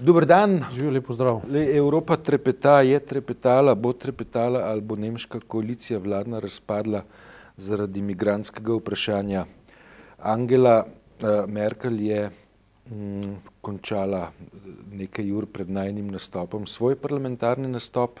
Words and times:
Dober 0.00 0.26
dan. 0.26 0.64
Živijo 0.70 0.90
lepo 0.90 1.12
zdrav. 1.12 1.40
Le, 1.50 1.76
Evropa 1.76 2.16
trepeta, 2.16 2.80
je 2.86 2.98
trepetala, 3.00 3.74
bo 3.74 3.92
trepetala 3.92 4.60
ali 4.70 4.80
bo 4.80 4.96
nemška 4.96 5.40
koalicija 5.40 5.98
vladna 5.98 6.38
razpadla 6.38 7.02
zaradi 7.56 7.98
imigranskega 7.98 8.76
vprašanja. 8.78 9.44
Angela 10.18 10.84
uh, 10.86 11.50
Merkel 11.50 12.00
je 12.00 12.30
mm, 12.90 13.34
končala 13.60 14.30
nekaj 14.92 15.32
ur 15.32 15.46
pred 15.46 15.70
najnim 15.70 16.14
nastopom 16.14 16.66
svoj 16.66 16.96
parlamentarni 16.96 17.68
nastop. 17.68 18.20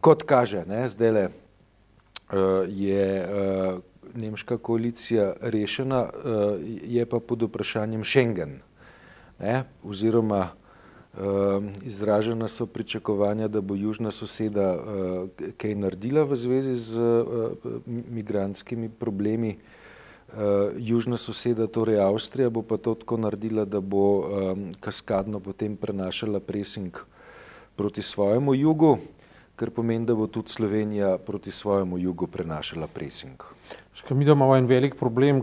Kot 0.00 0.22
kaže, 0.22 0.62
ne, 0.66 0.86
zdaj 0.88 1.10
le 1.10 1.28
uh, 1.28 2.38
je 2.68 3.06
uh, 3.26 3.80
nemška 4.14 4.58
koalicija 4.58 5.32
rešena, 5.40 6.04
uh, 6.06 6.60
je 6.86 7.06
pa 7.06 7.18
pod 7.18 7.50
vprašanjem 7.50 8.04
Schengen 8.04 8.60
ne, 9.42 9.64
oziroma 9.84 10.48
uh, 10.48 11.20
izražena 11.82 12.48
so 12.48 12.66
pričakovanja, 12.66 13.48
da 13.48 13.60
bo 13.60 13.74
južna 13.74 14.10
soseda 14.10 14.74
uh, 14.74 15.28
kaj 15.56 15.74
naredila 15.74 16.24
v 16.24 16.36
zvezi 16.36 16.76
z 16.76 16.98
uh, 16.98 17.52
migranskimi 17.86 18.88
problemi. 18.88 19.56
Uh, 20.32 20.72
južna 20.78 21.16
soseda, 21.16 21.66
torej 21.66 22.00
Avstrija, 22.00 22.50
bo 22.50 22.62
pa 22.62 22.76
to 22.76 22.94
tako 22.94 23.16
naredila, 23.16 23.64
da 23.64 23.80
bo 23.80 24.04
um, 24.20 24.70
kaskadno 24.80 25.40
potem 25.40 25.76
prenašala 25.76 26.40
presing 26.40 26.96
proti 27.76 28.02
svojemu 28.02 28.54
jugu, 28.54 28.98
kar 29.56 29.70
pomeni, 29.70 30.06
da 30.06 30.14
bo 30.14 30.26
tudi 30.26 30.48
Slovenija 30.48 31.18
proti 31.18 31.50
svojemu 31.50 31.98
jugu 31.98 32.26
prenašala 32.26 32.86
presing. 32.86 33.42
Mi 34.10 34.24
imamo 34.24 34.56
en 34.56 34.66
velik 34.66 34.94
problem, 34.94 35.42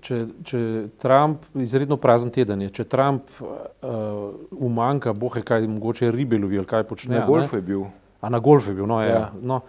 če, 0.00 0.18
če 0.46 0.60
Trump, 1.02 1.46
izredno 1.58 1.98
prazen 2.00 2.30
teden 2.34 2.62
je, 2.66 2.70
če 2.78 2.86
Trump 2.90 3.30
uh, 3.40 3.48
umanka, 4.52 5.14
bohe 5.16 5.42
kaj, 5.46 5.66
mogoče 5.70 6.12
ribe 6.14 6.38
lovi 6.38 6.60
ali 6.60 6.68
kaj 6.68 6.86
počne. 6.88 7.18
Na 7.18 7.26
golfu 7.26 7.58
je 7.58 7.64
bil. 7.66 7.86
A 8.22 8.30
na 8.30 8.38
golfu 8.38 8.70
je 8.70 8.78
bil, 8.78 8.86
no, 8.86 9.00
ja. 9.02 9.08
ja. 9.08 9.22
no 9.42 9.62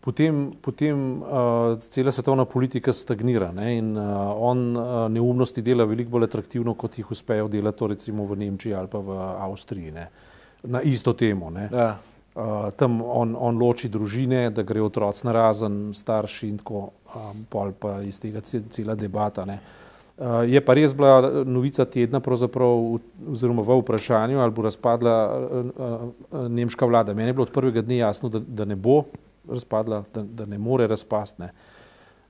potem, 0.00 0.52
potem 0.62 1.22
uh, 1.22 1.76
cela 1.78 2.12
svetovna 2.12 2.44
politika 2.44 2.92
stagnira 2.92 3.52
ne, 3.54 3.76
in 3.78 3.92
uh, 3.96 4.34
on 4.38 4.76
uh, 4.76 5.06
neumnosti 5.12 5.62
dela 5.62 5.86
veliko 5.86 6.16
bolj 6.16 6.26
atraktivno, 6.26 6.74
kot 6.74 6.98
jih 6.98 7.10
uspejo 7.10 7.48
delati 7.48 7.92
recimo 7.94 8.26
v 8.26 8.38
Nemčiji 8.42 8.74
ali 8.74 8.90
pa 8.90 8.98
v 8.98 9.18
Avstriji, 9.46 9.94
ne, 9.94 10.08
na 10.66 10.82
isto 10.82 11.14
temo. 11.14 11.50
Ne. 11.50 11.68
Ja. 11.72 11.94
Uh, 12.36 12.68
tam 12.76 13.00
on, 13.00 13.32
on 13.40 13.56
loči 13.56 13.88
družine, 13.88 14.50
da 14.52 14.60
gre 14.60 14.82
otroci 14.84 15.24
na 15.24 15.32
razen, 15.32 15.94
starši 15.96 16.50
in 16.50 16.58
tako, 16.60 16.90
um, 17.16 17.46
pol 17.48 17.72
pa 17.72 17.94
iz 18.04 18.18
tega 18.20 18.42
cela 18.44 18.92
debata. 18.94 19.46
Uh, 19.48 20.42
je 20.44 20.60
pa 20.60 20.74
res 20.76 20.92
bila 20.92 21.44
novica 21.48 21.86
tedna, 21.88 22.20
oziroma 22.20 23.64
v 23.64 23.78
vprašanju, 23.80 24.42
ali 24.44 24.52
bo 24.52 24.66
razpadla 24.68 25.16
uh, 25.32 25.70
uh, 25.72 26.44
nemška 26.52 26.84
vlada. 26.84 27.14
Meni 27.16 27.32
je 27.32 27.38
bilo 27.40 27.48
od 27.48 27.54
prvega 27.56 27.80
dne 27.80 28.02
jasno, 28.04 28.28
da, 28.28 28.44
da 28.44 28.68
ne 28.68 28.76
bo 28.76 29.06
razpadla, 29.48 30.04
da, 30.12 30.22
da 30.22 30.44
ne 30.44 30.58
more 30.58 30.86
razpasti. 30.86 31.40
Ne. 31.40 31.50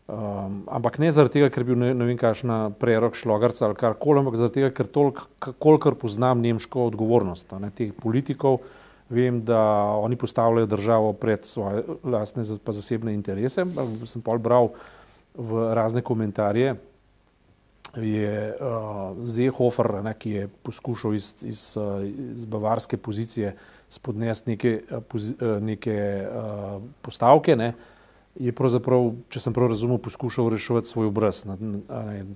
Um, 0.06 0.62
ampak 0.70 1.00
ne 1.02 1.10
zaradi 1.10 1.40
tega, 1.40 1.50
ker 1.50 1.64
bi 1.66 1.74
bil 1.74 1.82
ne, 1.82 1.92
ne 1.98 2.06
vem, 2.06 2.14
kakšna 2.18 2.70
prerok 2.78 3.18
šlogarca 3.18 3.66
ali 3.66 3.74
karkoli, 3.74 4.22
ampak 4.22 4.38
zaradi 4.38 4.60
tega, 4.60 4.70
ker 4.70 4.86
toliko, 4.86 5.26
kolikor 5.58 5.98
poznam 5.98 6.46
nemško 6.46 6.92
odgovornost 6.92 7.56
ne, 7.58 7.74
teh 7.74 7.90
politikov. 7.90 8.60
Vem, 9.08 9.44
da 9.44 9.60
oni 10.02 10.16
postavljajo 10.16 10.66
državo 10.66 11.12
pred 11.12 11.44
svoje 11.44 11.84
lastne 12.04 12.42
pa 12.64 12.72
zasebne 12.72 13.14
interese. 13.14 13.64
Sem 14.04 14.22
pa 14.22 14.38
bral 14.38 14.72
v 15.34 15.74
razne 15.74 16.02
komentarje. 16.02 16.74
Je 17.96 18.52
uh, 18.52 19.16
Zehofer, 19.24 19.88
ne, 20.04 20.12
ki 20.18 20.30
je 20.30 20.48
poskušal 20.62 21.14
iz, 21.14 21.30
iz, 21.48 21.60
iz 22.34 22.44
bavarske 22.44 22.96
pozicije 22.96 23.54
spodnesti 23.88 24.50
neke, 24.50 24.72
neke 25.60 25.94
uh, 26.26 26.82
postavke, 27.00 27.56
ne, 27.56 27.70
je 28.36 28.52
pravzaprav, 28.52 29.14
če 29.32 29.40
sem 29.40 29.54
prav 29.56 29.70
razumel, 29.72 29.96
poskušal 30.02 30.50
reševati 30.52 30.90
svoj 30.90 31.08
obraz. 31.08 31.46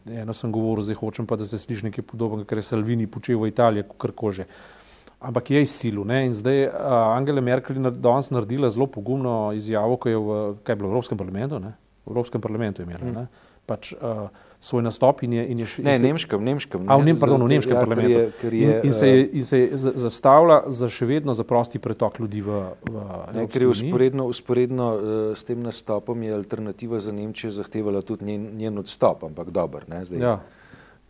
Eno 0.08 0.32
sem 0.32 0.52
govoril, 0.52 0.86
zdaj 0.86 0.96
hočem 1.02 1.28
pa, 1.28 1.36
da 1.36 1.44
se 1.44 1.60
sliši 1.60 1.90
nekaj 1.90 2.08
podobnega, 2.08 2.48
kar 2.48 2.62
je 2.62 2.68
Salvini 2.70 3.10
počel 3.10 3.42
v 3.42 3.50
Italiji, 3.52 3.84
kar 4.00 4.16
kože. 4.16 4.48
Uh, 4.48 4.79
ampak 5.20 5.50
je 5.50 5.62
izsilil. 5.62 6.04
In 6.08 6.34
zdaj 6.34 6.66
uh, 6.66 6.72
Angela 7.16 7.40
Merkel 7.40 7.76
je 7.76 7.90
danes 7.90 8.30
naredila 8.30 8.70
zelo 8.70 8.86
pogumno 8.86 9.52
izjavo, 9.52 9.96
ko 9.96 10.08
je 10.08 10.16
v, 10.16 10.40
kaj 10.64 10.76
bilo, 10.76 10.88
v 10.88 10.92
Evropskem 10.92 11.18
parlamentu. 11.18 11.60
Ne? 11.60 11.76
V 12.06 12.10
Evropskem 12.10 12.40
parlamentu 12.40 12.82
je 12.82 12.88
imela. 12.88 13.04
Mm. 13.04 13.26
Pač, 13.68 13.92
uh, 13.92 14.28
svoj 14.60 14.82
nastop 14.82 15.22
in 15.22 15.32
je. 15.32 15.44
In 15.52 15.58
je 15.58 15.66
ne, 15.78 15.92
in 15.92 15.98
se, 15.98 16.06
nemškem, 16.06 16.44
nemškem. 16.44 16.88
A, 16.88 16.96
v, 16.96 17.04
nem, 17.04 17.18
pardon, 17.20 17.44
v 17.44 17.52
nemškem 17.52 17.76
ja, 17.76 17.80
parlamentu. 17.80 18.10
Je, 18.10 18.32
je, 18.42 18.60
in, 18.64 18.72
in, 18.88 18.92
se 18.92 19.08
je, 19.08 19.28
in 19.32 19.44
se 19.44 19.58
je 19.58 19.68
zastavila 19.76 20.62
za 20.68 20.88
še 20.88 21.08
vedno 21.08 21.36
za 21.36 21.44
prosti 21.44 21.78
pretok 21.78 22.20
ljudi 22.20 22.40
v. 22.44 22.62
v 22.88 23.04
ne, 23.36 23.44
ker 23.48 23.68
je 23.68 23.72
usporedno, 23.72 24.26
usporedno 24.28 24.88
uh, 24.94 25.02
s 25.36 25.44
tem 25.48 25.60
nastopom 25.60 26.22
je 26.22 26.32
alternativa 26.34 27.00
za 27.00 27.12
Nemčijo 27.12 27.52
zahtevala 27.52 28.02
tudi 28.02 28.32
njen, 28.32 28.50
njen 28.56 28.80
odstop, 28.80 29.24
ampak 29.28 29.52
dober. 29.52 29.84
Ne, 29.88 30.04
zdaj, 30.08 30.20
ja 30.20 30.40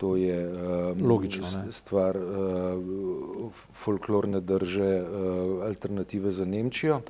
to 0.01 0.15
je 0.15 0.37
um, 0.49 1.07
Logično, 1.07 1.45
stvar 1.69 2.17
uh, 2.17 3.53
folklorne 3.53 4.39
drže, 4.41 5.01
uh, 5.01 5.65
alternative 5.67 6.31
za 6.31 6.45
Nemčijo, 6.45 7.01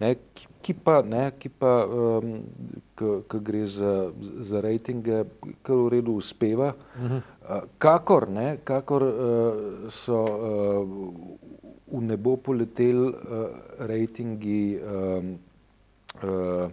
ne, 0.00 0.14
ki, 0.34 0.48
ki 0.62 0.74
pa, 0.74 0.96
ne, 1.06 1.28
ki 1.38 1.48
pa 1.48 1.86
um, 1.86 2.32
ki 2.98 3.38
gre 3.46 3.62
za, 3.70 4.10
za 4.42 4.60
rejtinge, 4.66 5.22
kar 5.62 5.78
v 5.78 5.88
redu 5.94 6.18
uspeva. 6.18 6.72
Uh 6.74 7.02
-huh. 7.02 7.16
uh, 7.16 7.62
kakor 7.78 8.28
ne, 8.28 8.58
kakor 8.64 9.02
uh, 9.02 9.12
so 9.88 10.18
uh, 10.24 10.88
v 11.98 12.02
nebo 12.02 12.36
poleteli 12.36 12.98
uh, 12.98 13.14
rejtingi 13.78 14.78
um, 14.82 15.38
uh, 16.22 16.70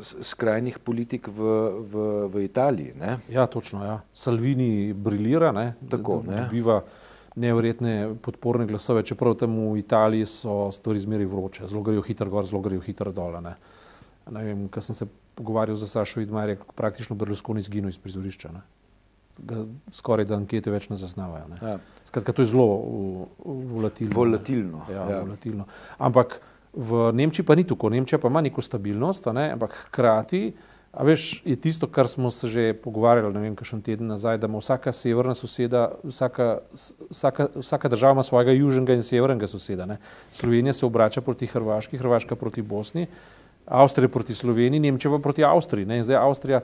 skrajnih 0.00 0.78
politik 0.78 1.28
v, 1.28 1.52
v, 1.92 2.06
v 2.32 2.44
Italiji. 2.44 2.94
Ne? 2.98 3.18
Ja, 3.30 3.46
točno. 3.46 3.84
Ja. 3.84 4.00
Salvini 4.14 4.92
briljira, 4.94 5.52
ne? 5.52 5.74
Tako, 5.90 6.22
ne? 6.26 6.44
dobiva 6.44 6.82
nevrjetne 7.38 8.14
podporne 8.22 8.66
glasove, 8.66 9.02
čeprav 9.06 9.36
tam 9.38 9.54
v 9.72 9.78
Italiji 9.78 10.26
so 10.26 10.70
stvari 10.74 10.98
zmeri 10.98 11.26
vroče, 11.26 11.66
zelo 11.66 11.82
grejo 11.86 12.02
hitro 12.02 12.30
gor, 12.30 12.46
zelo 12.46 12.62
grejo 12.62 12.82
hitro 12.82 13.12
dol. 13.14 13.38
Ne? 13.42 13.54
Ne 14.30 14.44
vem, 14.44 14.66
kar 14.72 14.82
sem 14.82 14.94
se 14.94 15.06
pogovarjal 15.38 15.76
za 15.78 15.86
Sašo 15.86 16.20
Vidmar, 16.20 16.48
je 16.48 16.58
praktično 16.76 17.16
Berlusconi 17.16 17.62
izginil 17.62 17.94
iz 17.94 17.98
prizorišča. 17.98 18.50
Ne? 18.52 18.64
Skoraj 19.94 20.26
da 20.26 20.36
ankete 20.36 20.70
več 20.74 20.88
ne 20.90 20.98
zaznavajo. 20.98 21.46
Ne? 21.52 21.58
Ja. 21.62 21.78
Skratka, 22.10 22.34
to 22.34 22.42
je 22.42 22.50
zelo 22.50 22.66
volatilno. 23.46 24.14
Volatilno. 24.16 24.84
Ja, 24.90 25.04
ja. 25.10 25.20
volatilno. 25.22 25.68
Ampak 25.98 26.40
V 26.78 27.10
Nemčiji 27.12 27.42
pa 27.46 27.56
ni 27.58 27.64
tako, 27.66 27.90
Nemčija 27.90 28.20
pa 28.22 28.30
ima 28.30 28.40
neko 28.40 28.62
stabilnost, 28.62 29.26
ne? 29.34 29.50
ampak 29.52 29.74
hkrati, 29.88 30.52
a 30.92 31.04
veš, 31.04 31.42
je 31.44 31.56
tisto, 31.56 31.86
kar 31.86 32.08
smo 32.08 32.30
se 32.30 32.48
že 32.48 32.72
pogovarjali, 32.74 33.34
ne 33.34 33.40
vem, 33.40 33.56
kakšen 33.58 33.82
teden 33.82 34.06
nazaj, 34.08 34.38
da 34.38 34.48
ima 34.48 34.62
vsaka 34.62 34.92
severna 34.92 35.34
soseda, 35.34 35.88
vsaka, 36.04 36.60
vsaka, 37.10 37.48
vsaka 37.54 37.88
država 37.88 38.16
ima 38.16 38.22
svojega 38.22 38.54
južnega 38.56 38.94
in 38.94 39.02
severnega 39.02 39.46
soseda. 39.46 39.86
Ne? 39.86 39.98
Slovenija 40.32 40.72
se 40.72 40.86
obrača 40.86 41.20
proti 41.20 41.46
Hrvaški, 41.46 41.98
Hrvaška 41.98 42.36
proti 42.36 42.62
Bosni, 42.62 43.06
Avstrija 43.66 44.08
proti 44.08 44.34
Sloveniji, 44.34 44.80
Nemčija 44.80 45.12
pa 45.12 45.18
proti 45.18 45.44
Avstriji. 45.44 45.86
Ne? 45.86 45.98
In 45.98 46.06
zdaj 46.06 46.22
Avstrija 46.22 46.60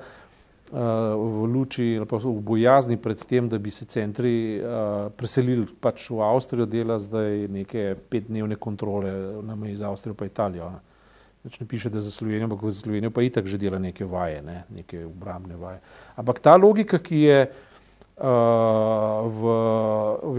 v 0.72 1.44
luči 1.44 1.96
ali 1.98 2.06
pa 2.08 2.16
v 2.16 2.40
bojazni 2.40 2.96
pred 2.96 3.20
tem, 3.20 3.48
da 3.48 3.58
bi 3.58 3.70
se 3.70 3.84
centri 3.84 4.56
uh, 4.56 5.12
preselili 5.12 5.66
pač 5.80 6.08
v 6.10 6.22
Avstrijo, 6.24 6.66
dela 6.66 6.96
zdaj 6.98 7.48
neke 7.52 7.94
petdnevne 8.08 8.56
kontrole 8.56 9.42
na 9.44 9.56
meji 9.56 9.76
z 9.76 9.84
Avstrijo 9.84 10.16
pa 10.16 10.24
Italijo. 10.24 10.72
Več 11.44 11.60
ne 11.60 11.68
piše, 11.68 11.92
da 11.92 12.00
za 12.00 12.10
Slovenijo, 12.10 12.48
ampak 12.48 12.64
za 12.72 12.80
Slovenijo 12.80 13.12
pa 13.12 13.22
itak 13.22 13.44
že 13.46 13.60
dela 13.60 13.78
neke 13.78 14.08
vaje, 14.08 14.40
ne? 14.40 14.64
neke 14.72 15.04
obrambne 15.04 15.60
vaje. 15.60 15.84
Ampak 16.16 16.40
ta 16.40 16.56
logika, 16.56 16.96
ki 16.98 17.18
je 17.28 17.38
uh, 17.44 18.24
v 19.28 19.52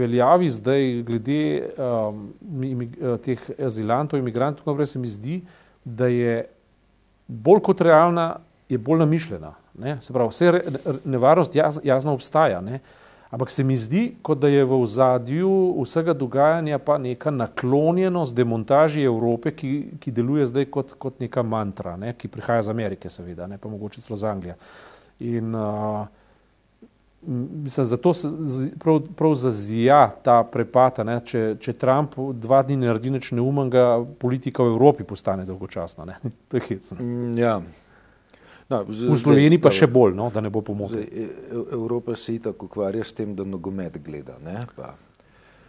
veljavi 0.02 0.50
zdaj 0.50 0.82
glede 1.06 1.70
um, 1.78 2.26
teh 3.22 3.38
azilantov, 3.62 4.18
imigrantov, 4.18 4.74
se 4.82 4.98
mi 4.98 5.06
zdi, 5.06 5.38
da 5.86 6.10
je 6.10 6.42
bolj 7.30 7.62
kot 7.62 7.80
realna, 7.86 8.42
je 8.68 8.78
bolj 8.78 8.98
namišljena. 8.98 9.54
Ne? 9.78 9.98
Se 10.00 10.12
pravi, 10.12 10.30
vse 10.30 10.62
nevarnost 11.04 11.54
jaz, 11.54 11.80
jasno 11.84 12.14
obstaja, 12.14 12.60
ne? 12.60 12.80
ampak 13.30 13.50
se 13.50 13.64
mi 13.64 13.76
zdi, 13.76 14.14
kot 14.22 14.38
da 14.38 14.48
je 14.48 14.64
v 14.64 14.76
ozadju 14.82 15.50
vsega 15.82 16.14
dogajanja 16.14 16.78
pa 16.78 16.98
neka 16.98 17.30
naklonjenost 17.30 18.34
demontaži 18.34 19.02
Evrope, 19.02 19.50
ki, 19.50 19.70
ki 20.00 20.12
deluje 20.14 20.46
zdaj 20.46 20.68
kot, 20.70 20.94
kot 20.98 21.20
neka 21.20 21.42
mantra, 21.42 21.96
ne? 21.96 22.14
ki 22.14 22.28
prihaja 22.28 22.62
iz 22.64 22.68
Amerike, 22.68 23.10
seveda, 23.10 23.46
ne 23.46 23.58
pa 23.58 23.68
mogoče 23.68 24.00
celo 24.00 24.16
iz 24.16 24.24
Anglije. 24.24 24.54
In 25.18 25.54
uh, 25.54 26.06
mislim, 27.26 27.86
zato 27.86 28.14
se 28.14 28.28
prav, 28.78 29.00
prav 29.16 29.34
zazija 29.34 30.10
ta 30.22 30.42
prepata, 30.52 31.04
ne? 31.04 31.18
če, 31.24 31.56
če 31.60 31.72
Trump 31.72 32.14
dva 32.32 32.62
dni 32.62 32.76
naredi 32.86 33.10
nič 33.10 33.32
neumnega, 33.36 34.04
politika 34.20 34.62
v 34.62 34.76
Evropi 34.76 35.04
postane 35.04 35.44
dolgočasna. 35.44 36.06
To 36.48 36.56
je 36.56 36.62
hecno. 36.68 36.98
Mm, 37.00 37.38
ja. 37.38 37.60
No, 38.68 38.84
z, 38.90 39.06
v 39.06 39.14
Sloveniji 39.14 39.62
pa 39.62 39.70
še 39.70 39.86
bolj, 39.86 40.16
no, 40.18 40.26
da 40.34 40.42
ne 40.42 40.50
bo 40.50 40.62
pomote. 40.66 40.98
E, 40.98 41.26
Evropa 41.76 42.16
se 42.18 42.34
itak 42.34 42.62
ukvarja 42.66 43.04
s 43.06 43.14
tem, 43.14 43.34
da 43.38 43.46
nogomet 43.46 44.00
gleda. 44.02 44.38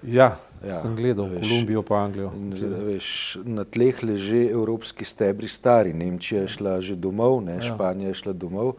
Ja, 0.02 0.38
ja, 0.62 0.74
sem 0.78 0.96
gledal 0.98 1.30
veš, 1.30 1.44
Kolumbijo 1.46 1.84
pa 1.86 2.02
Anglijo. 2.06 2.32
Veš, 2.88 3.10
na 3.46 3.66
tleh 3.66 4.02
leže 4.06 4.44
evropski 4.50 5.06
stebri 5.06 5.50
stari, 5.50 5.94
Nemčija 5.94 6.46
je 6.46 6.54
šla 6.58 6.80
že 6.82 6.98
domov, 6.98 7.42
ne, 7.46 7.58
ja. 7.58 7.68
Španija 7.70 8.14
je 8.14 8.20
šla 8.22 8.34
domov. 8.34 8.76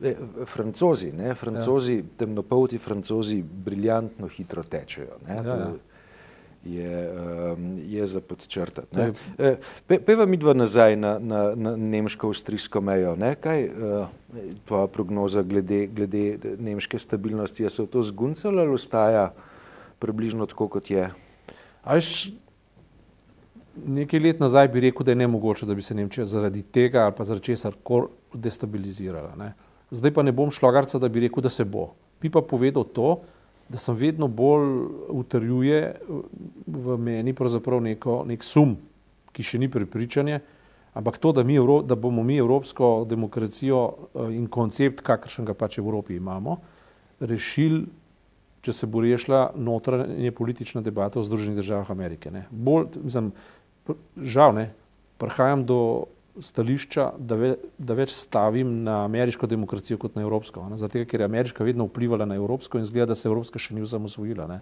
E, 0.00 0.14
francozi, 0.48 1.12
ne, 1.12 1.34
francozi 1.34 2.00
ja. 2.00 2.08
temnopolti 2.20 2.78
francozi 2.78 3.42
briljantno 3.42 4.28
hitro 4.32 4.62
tečejo. 4.62 5.20
Ne, 5.28 5.40
ja, 5.40 5.44
ja 5.44 5.70
je, 6.74 7.10
um, 7.52 7.78
je 7.86 8.06
za 8.06 8.20
podčrtati. 8.20 9.00
E, 9.38 9.56
pe, 9.86 9.98
peva 9.98 10.26
mi 10.26 10.36
dva 10.36 10.54
nazaj 10.54 10.96
na, 10.96 11.18
na, 11.18 11.42
na 11.54 11.76
nemško-avstrijsko 11.76 12.80
mejo. 12.80 13.16
Ne? 13.16 13.34
Kaj 13.34 13.62
je 13.62 13.70
uh, 13.70 14.08
tvoja 14.66 14.86
prognoza 14.86 15.42
glede, 15.42 15.86
glede 15.86 16.56
nemške 16.58 16.98
stabilnosti? 16.98 17.62
Je 17.62 17.70
se 17.70 17.82
v 17.82 17.86
to 17.86 18.02
zguncalo 18.02 18.62
ali 18.62 18.74
ostaja 18.74 19.32
približno 19.98 20.46
tako, 20.46 20.68
kot 20.68 20.90
je? 20.90 21.08
Až 21.82 22.30
nekaj 23.86 24.20
let 24.20 24.40
nazaj 24.40 24.68
bi 24.68 24.80
rekel, 24.80 25.04
da 25.04 25.12
je 25.14 25.22
nemogoče, 25.22 25.66
da 25.66 25.74
bi 25.74 25.82
se 25.82 25.94
Nemčija 25.94 26.24
zaradi 26.24 26.62
tega 26.62 27.04
ali 27.04 27.14
pa 27.16 27.24
zaradi 27.24 27.44
česar 27.44 27.74
koli 27.82 28.08
destabilizirala. 28.34 29.34
Ne? 29.36 29.52
Zdaj 29.90 30.12
pa 30.14 30.22
ne 30.22 30.32
bom 30.32 30.50
šlogarca, 30.50 30.98
da 30.98 31.08
bi 31.08 31.20
rekel, 31.20 31.42
da 31.42 31.48
se 31.48 31.64
bo. 31.64 31.92
Bi 32.20 32.30
pa 32.30 32.42
povedal 32.42 32.84
to, 32.84 33.20
da 33.68 33.78
sem 33.78 33.94
vedno 33.94 34.28
bolj 34.28 34.86
utrjuje 35.08 35.94
v 36.66 36.96
meni 36.98 37.34
neko, 37.80 38.24
nek 38.26 38.44
sum, 38.44 38.76
ki 39.32 39.42
še 39.42 39.58
ni 39.58 39.68
prepričanje, 39.68 40.40
ampak 40.94 41.18
to, 41.18 41.32
da, 41.32 41.44
mi, 41.44 41.58
da 41.84 41.94
bomo 41.94 42.22
mi 42.22 42.38
evropsko 42.38 43.06
demokracijo 43.08 43.80
eh, 44.14 44.36
in 44.36 44.48
koncept, 44.48 45.02
kakršen 45.02 45.44
ga 45.44 45.54
pač 45.54 45.78
v 45.78 45.84
Evropi 45.84 46.16
imamo, 46.16 46.58
rešili, 47.20 47.86
če 48.62 48.72
se 48.72 48.86
bo 48.86 49.00
rešila 49.00 49.52
notranje 49.54 50.32
politična 50.32 50.82
debata 50.82 51.20
v 51.20 51.28
Združenih 51.28 51.60
državah 51.60 51.90
Amerike. 51.90 52.30
Ne. 52.30 52.46
Bolj, 52.50 52.98
mislim, 53.02 53.32
žal 54.16 54.54
ne, 54.56 54.70
prihajam 55.18 55.64
do 55.66 56.08
stališča, 56.40 57.12
da, 57.18 57.36
ve, 57.38 57.50
da 57.78 57.94
več 57.98 58.12
stavim 58.14 58.82
na 58.84 59.02
ameriško 59.04 59.46
demokracijo 59.46 59.98
kot 59.98 60.16
na 60.16 60.22
evropsko. 60.22 60.64
Zato, 60.80 61.02
ker 61.08 61.20
je 61.20 61.28
ameriška 61.28 61.64
vedno 61.64 61.88
vplivala 61.88 62.26
na 62.28 62.38
evropsko 62.38 62.78
in 62.78 62.86
zgleda, 62.88 63.12
da 63.12 63.18
se 63.18 63.28
evropska 63.28 63.60
še 63.62 63.76
ni 63.76 63.84
osamosvojila. 63.84 64.60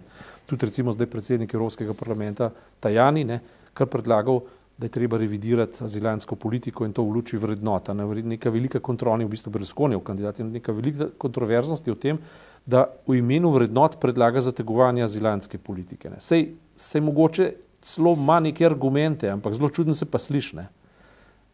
Tudi 0.49 0.69
recimo 0.69 0.93
zdaj 0.95 1.09
predsednik 1.11 1.53
Evropskega 1.53 1.93
parlamenta 1.97 2.51
Tajani, 2.83 3.25
ne, 3.27 3.41
kar 3.77 3.89
predlagal, 3.91 4.43
da 4.77 4.85
je 4.85 4.93
treba 4.93 5.17
revidirati 5.17 5.83
azilansko 5.83 6.35
politiko 6.35 6.85
in 6.85 6.93
to 6.93 7.01
v 7.01 7.15
luči 7.15 7.37
vrednota. 7.37 7.95
Ne, 7.97 8.05
neka 8.05 8.51
velika 8.53 8.79
kontrola, 8.79 9.25
v 9.25 9.31
bistvu 9.31 9.51
Berlusconijev 9.51 10.03
kandidat 10.05 10.39
neka 10.45 10.71
velika 10.71 11.09
kontroverznost 11.17 11.87
je 11.87 11.95
v 11.95 12.01
tem, 12.01 12.19
da 12.65 12.85
v 13.07 13.17
imenu 13.17 13.49
vrednot 13.55 13.97
predlaga 14.01 14.41
zategovanje 14.41 15.03
azilanske 15.03 15.57
politike. 15.57 16.11
Sej, 16.19 16.51
sej 16.75 17.01
mogoče 17.01 17.51
celo 17.81 18.13
ima 18.13 18.39
neke 18.39 18.65
argumente, 18.65 19.29
ampak 19.29 19.53
zelo 19.53 19.69
čudno 19.69 19.93
se 19.93 20.05
pa 20.05 20.19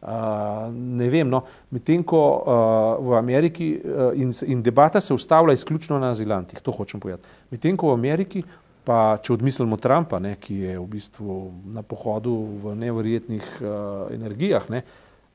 sliši 0.04 0.72
ne 0.72 1.08
vem, 1.08 1.28
no, 1.28 1.42
medtem 1.72 2.02
ko 2.04 2.20
uh, 2.20 3.04
v 3.04 3.16
Ameriki 3.16 3.68
uh, 3.78 4.12
in, 4.14 4.32
in 4.46 4.62
debata 4.62 5.00
se 5.00 5.14
ustavlja 5.14 5.54
izključno 5.54 5.98
na 5.98 6.10
azilantih, 6.12 6.60
to 6.60 6.72
hočem 6.72 7.00
povedati. 7.00 7.28
Medtem 7.50 7.76
ko 7.76 7.92
v 7.92 7.98
Ameriki, 7.98 8.44
pa 8.84 9.16
če 9.22 9.32
odmislimo 9.38 9.78
Trumpa, 9.80 10.20
ne, 10.20 10.36
ki 10.40 10.58
je 10.60 10.76
v 10.78 10.84
bistvu 10.92 11.38
na 11.72 11.82
pohodu 11.82 12.32
v 12.32 12.76
neverjetnih 12.84 13.48
uh, 13.62 14.12
energijah, 14.12 14.68
ne, 14.70 14.84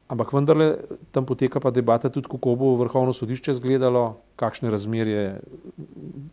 ampak 0.10 0.34
vendarle 0.34 0.72
tam 1.14 1.26
poteka 1.26 1.62
pa 1.62 1.74
debata 1.74 2.10
tudi, 2.14 2.30
kako 2.30 2.56
bo 2.58 2.76
vrhovno 2.78 3.14
sodišče 3.14 3.58
izgledalo, 3.58 4.20
kakšne 4.38 4.70
razmerje 4.70 5.40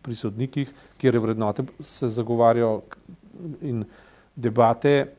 pri 0.05 0.15
sodnikih, 0.17 0.69
kjer 1.01 1.17
vrednote 1.21 1.65
se 1.81 2.09
zagovarjajo 2.09 2.81
in 3.65 3.85
debate 4.37 5.16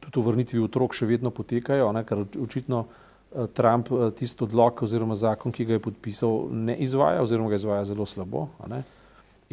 tudi 0.00 0.20
v 0.20 0.30
vrnitvi 0.30 0.62
otrok 0.62 0.94
še 0.96 1.08
vedno 1.08 1.32
potekajo, 1.34 1.90
ne, 1.94 2.02
ker 2.06 2.24
očitno 2.42 2.84
eh, 2.86 3.46
Trump 3.56 3.90
eh, 3.90 4.10
tisto 4.16 4.46
odlog 4.46 4.82
oziroma 4.86 5.16
zakon, 5.18 5.54
ki 5.54 5.66
ga 5.68 5.78
je 5.78 5.84
podpisal, 5.88 6.46
ne 6.52 6.76
izvaja 6.84 7.24
oziroma 7.24 7.52
ga 7.52 7.60
izvaja 7.60 7.84
zelo 7.88 8.06
slabo. 8.06 8.48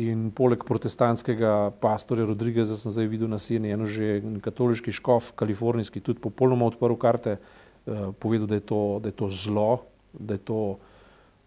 In 0.02 0.32
poleg 0.34 0.64
protestantskega 0.66 1.74
pastorja 1.82 2.26
Rodrigueza 2.26 2.78
sem 2.80 2.90
zdaj 2.90 3.12
videl 3.12 3.30
na 3.30 3.38
CNN 3.38 3.86
že 3.86 4.24
katoliški 4.42 4.94
škof, 4.96 5.36
kalifornijski, 5.38 6.02
tudi 6.02 6.24
popolnoma 6.24 6.66
odprl 6.72 6.98
karte, 6.98 7.38
eh, 7.38 8.08
povedal, 8.20 8.50
da 8.50 8.58
je 8.58 8.66
to, 8.66 8.82
da 9.04 9.14
je 9.14 9.20
to 9.22 9.30
zlo, 9.30 9.86
da 10.14 10.40
je 10.40 10.44
to 10.44 10.64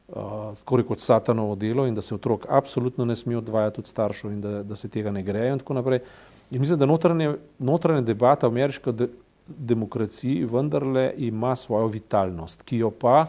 skoraj 0.06 0.84
uh, 0.84 0.86
kot 0.86 1.00
satanovo 1.02 1.56
delo 1.58 1.82
in 1.90 1.94
da 1.94 2.02
se 2.02 2.14
otrok 2.14 2.44
absolutno 2.46 3.02
ne 3.04 3.16
sme 3.18 3.34
odvajati 3.36 3.82
od 3.82 3.88
staršev 3.90 4.30
in 4.30 4.40
da, 4.40 4.62
da 4.62 4.76
se 4.78 4.86
tega 4.86 5.10
ne 5.10 5.22
greje 5.26 5.50
in 5.50 5.58
tako 5.58 5.74
naprej. 5.74 5.98
Uh, 5.98 6.35
In 6.50 6.60
mislim, 6.60 6.78
da 6.78 6.86
notranje, 6.86 7.34
notranje 7.58 8.02
debata 8.02 8.46
o 8.46 8.50
ameriški 8.50 8.92
de, 8.92 9.08
demokraciji 9.46 10.44
vendarle 10.44 11.12
ima 11.16 11.56
svojo 11.56 11.86
vitalnost, 11.86 12.62
ki 12.62 12.78
jo 12.78 12.90
pa 12.90 13.26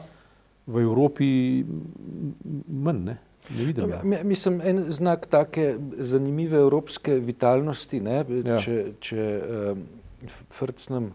v 0.67 0.81
Evropi 0.81 1.29
manj 2.67 3.05
ne. 3.05 3.17
Ne 3.49 3.63
vidim, 3.63 3.89
ja. 3.89 4.23
Mislim, 4.23 4.61
en 4.61 4.85
znak 4.91 5.25
take 5.25 5.77
zanimive 5.97 6.57
evropske 6.59 7.15
vitalnosti, 7.15 8.01
ne, 8.03 8.25
ja. 8.45 8.57
če, 8.59 8.75
če 8.99 9.27
um, 9.71 9.85
frcnem, 10.51 11.07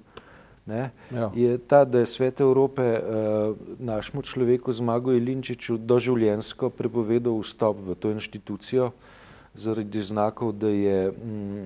ne, 0.66 0.86
ja. 1.12 1.28
je 1.36 1.58
ta, 1.58 1.82
da 1.84 2.00
je 2.00 2.08
svet 2.08 2.40
Evrope 2.40 2.86
uh, 2.96 3.52
našemu 3.78 4.22
človeku 4.22 4.72
Zmagu 4.72 5.12
Ilinčiču 5.12 5.76
doživljensko 5.76 6.70
prepovedal 6.70 7.36
vstop 7.44 7.84
v 7.84 7.98
to 8.00 8.14
inštitucijo, 8.16 8.86
uh, 8.86 9.21
zaradi 9.54 10.02
znakov, 10.02 10.52
da 10.52 10.68
je 10.68 11.08
m, 11.08 11.14
mm, 11.24 11.64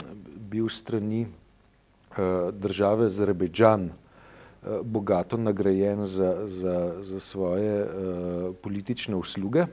bil 0.51 0.69
strani 0.69 1.27
uh, 1.27 2.51
države 2.55 3.07
Azerbejdžan 3.07 3.91
uh, 3.91 4.81
bogato 4.83 5.37
nagrajen 5.37 6.07
za, 6.07 6.47
za, 6.47 6.95
za 7.01 7.21
svoje 7.21 7.83
uh, 7.83 8.55
politične 8.63 9.17
usluge. 9.17 9.67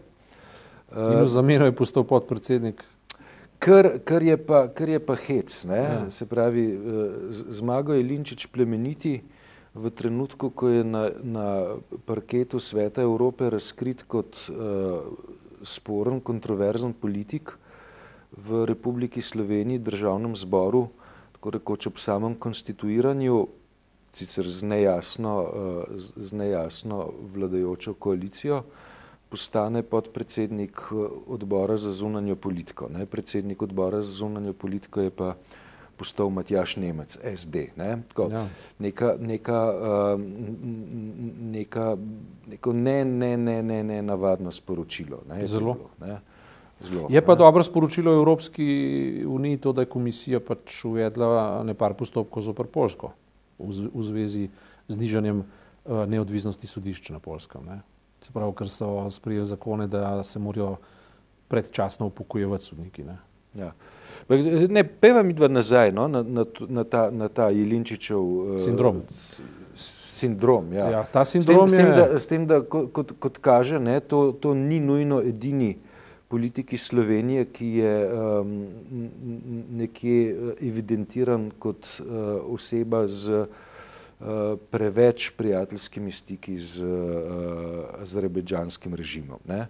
In 0.93 1.23
v 1.25 1.27
zameno 1.27 1.65
je 1.65 1.73
postal 1.73 2.03
podpredsednik. 2.03 2.83
Kar, 3.59 3.97
kar, 4.05 4.23
je 4.23 4.37
pa, 4.37 4.67
kar 4.67 4.89
je 4.89 4.99
pa 4.99 5.15
hec, 5.15 5.65
ja. 5.65 6.11
se 6.11 6.25
pravi, 6.25 6.79
zmago 7.29 7.93
je 7.93 8.03
Linčič 8.03 8.45
plemeniti 8.53 9.23
v 9.73 9.89
trenutku, 9.89 10.49
ko 10.53 10.69
je 10.69 10.83
na, 10.83 11.09
na 11.23 11.47
parketu 12.05 12.59
Sveta 12.59 13.01
Evrope 13.01 13.49
razkrit 13.49 14.03
kot 14.05 14.37
uh, 14.53 15.01
sporen, 15.65 16.21
kontroverzen 16.21 16.93
politik, 16.93 17.55
v 18.37 18.65
Republiki 18.65 19.21
Sloveniji, 19.21 19.79
državnem 19.79 20.35
zboru, 20.35 20.87
tako 21.31 21.49
rekoč 21.49 21.87
ob 21.87 21.97
samem 21.97 22.35
konstituiranju, 22.35 23.47
sicer 24.13 24.49
z 24.49 24.63
nejasno, 24.63 25.33
eh, 25.43 25.97
z 25.97 26.33
nejasno 26.33 27.09
vladajočo 27.33 27.93
koalicijo, 27.93 28.63
postane 29.29 29.83
podpredsednik 29.83 30.81
eh, 30.91 30.95
odbora 31.27 31.77
za 31.77 31.91
zunanjo 31.91 32.35
politiko. 32.35 32.89
Ne? 32.89 33.05
Predsednik 33.05 33.61
odbora 33.61 34.01
za 34.01 34.11
zunanjo 34.11 34.53
politiko 34.53 35.01
je 35.01 35.09
pa 35.09 35.35
postal 35.97 36.29
Matjaš 36.29 36.75
Nemec, 36.77 37.17
SD. 37.35 37.55
Ne? 37.77 38.01
Tako, 38.07 38.29
ja. 38.31 38.47
neka, 38.79 39.15
neka, 39.19 39.59
uh, 39.71 40.21
neka, 41.53 41.97
neko 42.47 42.73
ne, 42.73 43.05
ne, 43.05 43.37
ne, 43.37 43.63
ne, 43.63 43.83
ne 43.83 44.01
navadno 44.01 44.51
sporočilo. 44.51 45.21
Ne? 45.29 45.45
Zelo. 45.45 45.73
Bilo, 45.73 45.89
ne? 46.01 46.32
Zelo, 46.79 47.07
je 47.09 47.21
pa 47.21 47.31
ne. 47.31 47.37
dobro 47.37 47.63
sporočilo 47.63 48.13
Evropski 48.13 49.23
uniji 49.27 49.57
to, 49.57 49.71
da 49.73 49.81
je 49.81 49.85
komisija 49.85 50.39
pač 50.39 50.83
uvedla 50.85 51.63
nekaj 51.63 51.93
postopkov 51.93 52.43
zopr 52.43 52.67
Polsko 52.67 53.13
v, 53.59 53.87
v 53.93 54.03
zvezi 54.03 54.49
z 54.87 54.97
nižanjem 54.97 55.43
uh, 55.43 56.03
neodvisnosti 56.07 56.67
sodišča 56.67 57.13
na 57.13 57.19
Polskem. 57.19 57.65
Ne. 57.65 57.81
Se 58.21 58.31
pravi, 58.33 58.51
ker 58.55 58.69
so 58.69 59.09
sprijeli 59.09 59.45
zakone, 59.45 59.87
da 59.87 60.23
se 60.23 60.39
morajo 60.39 60.75
predčasno 61.47 62.05
upokojevati 62.05 62.63
sodniki. 62.63 63.03
Ne. 63.03 63.17
Ja. 63.55 63.71
Ne, 64.69 64.83
peva 64.83 65.23
mi 65.23 65.33
dva 65.33 65.47
nazaj 65.47 65.91
no, 65.91 66.07
na, 66.07 66.23
na, 66.23 66.45
na, 66.67 66.83
ta, 66.83 67.09
na 67.11 67.27
ta 67.27 67.49
Jelinčičev 67.49 68.19
uh, 68.19 68.59
sindrom. 68.59 69.01
Sindrom, 69.75 70.73
ja. 70.73 70.89
Ja, 70.89 71.03
ta 71.03 71.25
sindrom 71.25 71.67
s 71.67 71.71
tem, 71.71 71.87
je... 71.87 71.93
s 71.93 71.95
tem, 71.95 71.95
da, 71.95 72.19
s 72.19 72.27
tem, 72.27 72.47
da 72.47 72.61
kot, 72.61 73.15
kot 73.19 73.39
kaže, 73.43 73.79
ne, 73.79 73.99
to, 73.99 74.31
to 74.31 74.53
ni 74.53 74.79
nujno 74.79 75.19
edini 75.21 75.75
uh, 75.75 75.92
politiki 76.33 76.77
Slovenije, 76.77 77.45
ki 77.45 77.67
je 77.67 77.93
um, 78.09 78.53
nekje 79.77 80.17
uh, 80.33 80.53
evidentiran 80.61 81.51
kot 81.61 81.85
uh, 82.01 82.07
oseba 82.49 83.03
z 83.07 83.43
uh, 83.45 84.57
preveč 84.73 85.29
prijateljskimi 85.37 86.11
stiki 86.11 86.57
z 86.57 86.81
uh, 86.81 88.01
azerbejdžanskim 88.01 88.97
režimom. 88.97 89.45
Ne. 89.45 89.67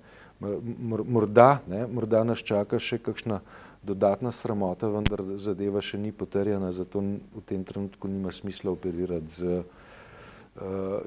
Morda, 1.08 1.60
ne, 1.68 1.84
morda 1.88 2.24
nas 2.24 2.40
čaka 2.40 2.80
še 2.80 3.02
kakšna 3.04 3.42
dodatna 3.84 4.32
sramota, 4.32 4.88
vendar 4.88 5.20
zadeva 5.36 5.84
še 5.84 6.00
ni 6.00 6.16
potrjena, 6.16 6.72
zato 6.72 7.04
v 7.04 7.44
tem 7.48 7.68
trenutku 7.68 8.08
nima 8.08 8.32
smisla 8.32 8.72
operirati 8.72 9.36
z 9.36 9.60
uh, 9.60 9.83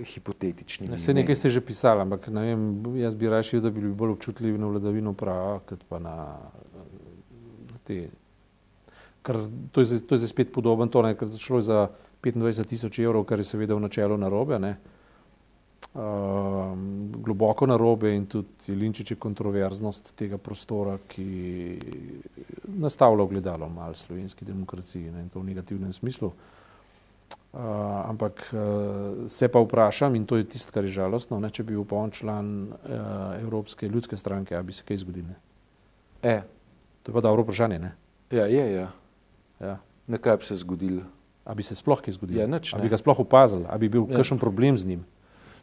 hipotetičnimi. 0.04 0.96
Vse 0.96 1.10
ja, 1.10 1.14
nekaj 1.14 1.36
ste 1.36 1.50
že 1.50 1.60
pisali, 1.62 2.02
ampak 2.02 2.26
vem, 2.26 2.82
jaz 2.98 3.14
bi 3.14 3.28
raje, 3.30 3.60
da 3.60 3.70
bi 3.70 3.80
bili 3.80 3.94
bolj 3.94 4.16
občutljivi 4.18 4.58
na 4.58 4.66
vladavino 4.66 5.12
prava, 5.14 5.60
kot 5.62 5.84
pa 5.88 5.98
na, 6.02 6.16
na 7.70 7.78
te. 7.84 8.08
Ker 9.22 9.38
to 9.72 9.82
je, 9.82 10.00
to 10.02 10.14
je 10.14 10.18
zdaj 10.18 10.30
spet 10.30 10.52
podoben, 10.52 10.88
to 10.88 11.02
je 11.06 11.38
šlo 11.38 11.60
za 11.60 11.88
25 12.22 12.66
tisoč 12.66 12.98
evrov, 12.98 13.24
kar 13.24 13.38
je 13.38 13.46
seveda 13.46 13.74
v 13.74 13.86
načelu 13.86 14.18
narobe. 14.18 14.58
Ne? 14.58 14.76
Um, 15.94 17.12
globoko 17.22 17.66
narobe 17.66 18.10
in 18.16 18.26
tudi 18.26 18.74
Linčič 18.74 19.14
je 19.14 19.16
kontroverznost 19.16 20.14
tega 20.18 20.38
prostora, 20.38 20.98
ki 21.08 21.78
nastavlja 22.82 23.22
ogledalo 23.22 23.68
malo 23.68 23.94
slovenski 23.94 24.44
demokraciji 24.44 25.10
ne, 25.10 25.22
in 25.22 25.30
to 25.30 25.40
v 25.40 25.54
negativnem 25.54 25.92
smislu. 25.92 26.28
Uh, 26.28 26.55
ampak 27.52 28.52
uh, 28.52 29.24
se 29.28 29.48
pa 29.48 29.60
vprašam, 29.60 30.14
in 30.14 30.26
to 30.26 30.36
je 30.36 30.44
tisto, 30.44 30.72
kar 30.72 30.84
je 30.84 30.92
žalostno, 30.92 31.40
ne, 31.40 31.50
če 31.50 31.64
bi 31.64 31.72
bil 31.72 31.84
poln 31.88 32.10
član 32.10 32.68
uh, 32.68 33.40
Evropske 33.40 33.88
ljudske 33.88 34.16
stranke, 34.16 34.56
ali 34.56 34.66
bi 34.66 34.76
se 34.76 34.84
kaj 34.84 34.96
zgodilo? 35.04 35.36
E. 36.22 36.42
To 37.02 37.10
je 37.10 37.14
pa 37.14 37.20
dobro 37.20 37.42
vprašanje. 37.46 37.78
Ne? 37.78 37.94
Ja, 38.30 38.46
je. 38.46 38.72
Ja. 38.74 38.88
Ja. 39.60 39.76
Nekaj 40.06 40.36
bi 40.36 40.44
se 40.44 40.54
zgodilo. 40.54 41.02
Ali 41.44 41.56
bi 41.56 41.62
se 41.62 41.74
sploh 41.74 42.00
kaj 42.02 42.18
zgodilo? 42.18 42.40
Ja, 42.40 42.46
nič, 42.50 42.74
ali 42.74 42.82
bi 42.82 42.90
ga 42.90 42.98
sploh 42.98 43.20
opazili, 43.22 43.64
ali 43.70 43.86
bi 43.86 43.88
bil 43.88 44.08
ja. 44.10 44.18
kakšen 44.18 44.38
problem 44.42 44.78
z 44.78 44.86
njim? 44.86 45.04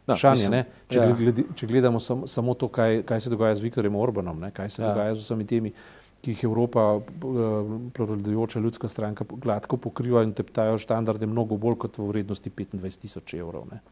No, 0.06 0.16
Šanje, 0.16 0.48
mislim, 0.48 0.64
če, 0.88 0.98
ja. 0.98 1.12
gledi, 1.16 1.44
če 1.56 1.66
gledamo 1.66 2.00
sam, 2.00 2.26
samo 2.28 2.54
to, 2.54 2.68
kaj, 2.68 3.02
kaj 3.08 3.22
se 3.24 3.30
dogaja 3.32 3.54
z 3.56 3.64
Viktorjem 3.64 3.94
Orbanom, 3.96 4.40
ne? 4.40 4.50
kaj 4.52 4.68
se 4.68 4.82
ja. 4.82 4.90
dogaja 4.90 5.14
z 5.14 5.24
vsemi 5.24 5.46
temi 5.48 5.72
ki 6.24 6.32
jih 6.32 6.44
Evropa, 6.48 6.84
eh, 6.96 7.74
prevladujoča 7.92 8.60
ljudska 8.60 8.88
stranka, 8.88 9.24
gladko 9.28 9.76
pokriva 9.76 10.22
in 10.24 10.32
teptajo 10.32 10.78
standarde 10.80 11.26
mnogo 11.26 11.58
bolj 11.60 11.76
kot 11.84 11.98
v 11.98 12.08
vrednosti 12.08 12.50
25 12.50 12.96
tisoč 13.04 13.34
evrov. 13.36 13.68
Ne. 13.72 13.82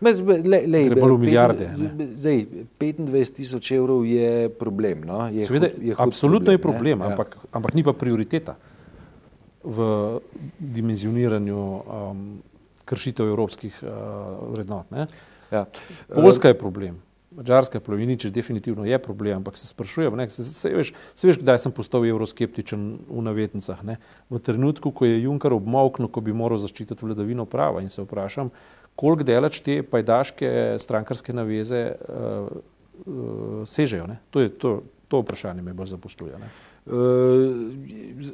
Gre 0.00 1.00
bolj 1.00 1.14
v 1.14 1.18
milijarde. 1.22 1.68
Zdaj, 2.14 2.46
25 2.80 3.34
tisoč 3.36 3.70
evrov 3.76 4.06
je 4.08 4.48
problem. 4.48 5.04
No? 5.06 5.26
Je 5.28 5.46
Seveda, 5.46 5.68
hud, 5.70 5.84
je 5.84 5.94
hud 5.94 6.08
absolutno 6.08 6.46
problem, 6.46 6.58
je 6.58 6.62
problem, 6.62 7.00
ja. 7.00 7.12
ampak, 7.12 7.36
ampak 7.52 7.74
ni 7.74 7.84
pa 7.86 7.92
prioriteta 7.92 8.56
v 9.62 9.86
dimenzioniranju 10.58 11.58
um, 11.58 12.22
kršitev 12.88 13.28
evropskih 13.28 13.82
uh, 13.82 13.90
vrednot. 14.54 14.86
Ja. 15.52 15.66
Poljska 16.14 16.48
je 16.48 16.58
problem. 16.58 17.02
Mačarska 17.30 17.80
plovinič 17.80 18.24
definitivno 18.32 18.84
je 18.88 18.98
problem, 18.98 19.36
ampak 19.36 19.56
se 19.56 19.66
sprašujem, 19.66 20.16
ne, 20.16 20.30
se, 20.30 20.44
se, 20.44 20.70
veš, 20.72 20.92
se 21.14 21.28
veš, 21.28 21.38
kdaj 21.42 21.58
sem 21.60 21.72
postal 21.72 22.06
evroskeptičen 22.08 22.86
v 23.04 23.22
navetnicah. 23.22 23.82
Ne? 23.84 23.98
V 24.30 24.40
trenutku, 24.40 24.92
ko 24.92 25.04
je 25.04 25.20
Juncker 25.22 25.52
obmoknil, 25.52 26.08
ko 26.08 26.24
bi 26.24 26.32
moral 26.32 26.58
zaščititi 26.58 27.04
vladavino 27.04 27.44
prava 27.44 27.82
in 27.84 27.92
se 27.92 28.02
vprašam, 28.02 28.48
koliko 28.96 29.26
delač 29.28 29.60
te 29.60 29.82
pajdaške 29.84 30.78
strankarske 30.80 31.36
naveze 31.36 31.82
uh, 31.92 32.48
uh, 33.04 33.60
sežejo. 33.68 34.08
Ne? 34.08 34.18
To 34.32 34.40
je 34.40 34.48
to, 34.48 34.72
to 35.12 35.20
vprašanje 35.20 35.62
me 35.62 35.76
bolj 35.76 35.92
zaposluje. 35.92 36.40
Uh, 36.88 36.96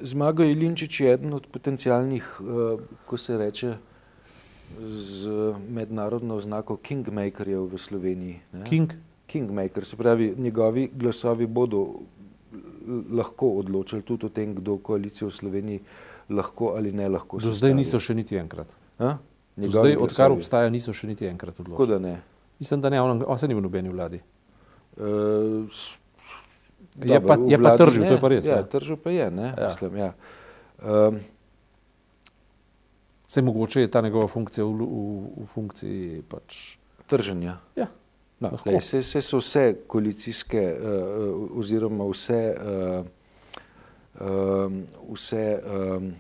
Zmaga 0.07 0.47
Ilinčič 0.47 1.01
je 1.01 1.19
eden 1.19 1.35
od 1.35 1.51
potencijalnih, 1.51 2.31
uh, 2.41 2.79
ko 3.11 3.19
se 3.19 3.39
reče, 3.43 3.75
z 4.81 5.29
mednarodno 5.69 6.37
oznako 6.37 6.77
Kingmakerjev 6.77 7.69
v 7.73 7.79
Sloveniji. 7.79 8.41
Ne? 8.53 8.65
King? 8.65 8.93
Kingmaker, 9.27 9.85
se 9.85 9.97
pravi, 9.97 10.35
njegovi 10.39 10.91
glasovi 10.95 11.47
bodo 11.47 11.87
lahko 13.11 13.49
odločili 13.49 14.03
tudi 14.03 14.27
o 14.27 14.29
tem, 14.29 14.55
kdo 14.55 14.79
koalicijo 14.79 15.29
v 15.29 15.35
Sloveniji 15.35 15.81
lahko 16.31 16.75
ali 16.77 16.93
ne 16.93 17.09
lahko. 17.09 17.39
Do 17.39 17.53
zdaj 17.53 17.75
niso 17.75 18.01
še 18.01 18.15
niti 18.15 18.37
enkrat. 18.37 18.77
Zdaj, 19.57 19.97
odkar 19.97 20.33
obstaja, 20.35 20.71
niso 20.71 20.93
še 20.93 21.09
niti 21.11 21.27
enkrat 21.27 21.61
odločili. 21.61 21.77
Kako 21.77 21.91
da 21.91 21.99
ne? 21.99 22.15
Mislim, 22.59 22.81
da 22.81 22.91
ne, 22.91 23.01
on, 23.03 23.25
on 23.27 23.39
se 23.39 23.49
ni 23.49 23.55
v 23.55 23.63
nobeni 23.65 23.91
vladi. 23.91 24.21
Uh, 24.97 25.67
je, 27.03 27.19
dobro, 27.19 27.27
pa, 27.27 27.37
je 27.51 27.59
pa 27.59 27.77
tržil, 27.77 28.07
to 28.07 28.15
je 28.15 28.21
pa 28.21 28.29
res. 28.31 28.47
Ja, 28.47 28.63
tržil 28.63 28.97
pa 28.97 29.11
je, 29.11 29.31
ne, 29.31 29.51
ja. 29.51 29.67
mislim, 29.67 29.97
ja. 29.99 30.11
Um, 30.79 31.19
Vse 33.27 33.43
mogoče 33.43 33.81
je 33.81 33.91
ta 33.91 34.01
njegova 34.01 34.27
funkcija 34.27 34.65
v, 34.65 34.71
v, 34.71 35.45
v 35.45 35.47
funkciji 35.55 36.23
pač... 36.29 36.77
trženja. 37.07 37.59
Ja. 37.77 37.89
No, 38.41 38.51
lej, 38.67 38.81
se, 38.81 39.03
se 39.03 39.23
so 39.23 39.39
vse 39.39 39.77
koalicijske 39.87 40.61
uh, 40.61 41.59
oziroma 41.59 42.05
vse, 42.11 42.41
uh, 42.59 43.07
um, 44.21 44.83
vse 45.13 45.45
um, 45.63 46.11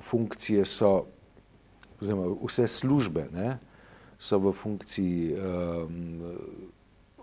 funkcije 0.00 0.64
so, 0.64 1.04
oziroma 2.00 2.30
vse 2.44 2.66
službe 2.66 3.26
ne, 3.32 3.58
so 4.18 4.38
v 4.38 4.52
funkciji 4.52 5.34
um, 5.34 6.22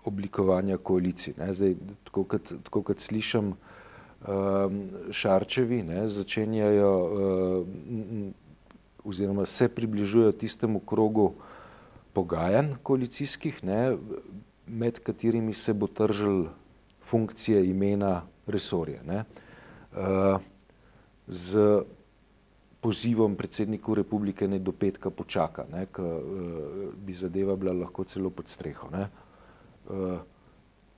oblikovanja 0.04 0.78
koalicij. 0.78 1.34
Ne. 1.38 1.50
Zdaj, 1.54 1.74
tako 2.04 2.24
kot, 2.24 2.52
tako 2.68 2.82
kot 2.82 3.00
slišim, 3.00 3.54
um, 4.28 4.80
Šarčevi 5.10 5.82
ne, 5.82 6.06
začenjajo 6.08 6.94
uh, 7.02 8.43
oziroma 9.04 9.46
se 9.46 9.68
približujejo 9.68 10.32
tistemu 10.32 10.80
krogu 10.80 11.32
pogajanj 12.12 12.76
koalicijskih, 12.82 13.64
ne, 13.64 13.96
med 14.66 14.98
katerimi 14.98 15.54
se 15.54 15.74
bo 15.74 15.86
tržil 15.86 16.46
funkcije 17.04 17.66
imena 17.70 18.22
resorja. 18.46 19.02
Ne. 19.02 19.24
Uh, 19.92 20.40
z 21.26 21.82
pozivom 22.80 23.36
predsedniku 23.36 23.94
republike 23.94 24.48
ne 24.48 24.58
do 24.58 24.72
petka 24.72 25.10
počaka, 25.10 25.66
ne, 25.72 25.86
k, 25.86 26.02
uh, 26.02 26.94
bi 26.96 27.14
zadeva 27.14 27.56
bila 27.56 27.72
lahko 27.72 28.04
celo 28.04 28.30
pod 28.30 28.48
streho. 28.48 28.88
Ne. 28.92 29.08
Uh, 29.88 30.18